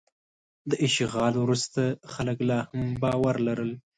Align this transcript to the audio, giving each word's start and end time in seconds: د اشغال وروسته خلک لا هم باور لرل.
د 0.69 0.71
اشغال 0.87 1.33
وروسته 1.43 1.81
خلک 2.13 2.37
لا 2.49 2.59
هم 2.73 2.87
باور 3.03 3.35
لرل. 3.47 3.71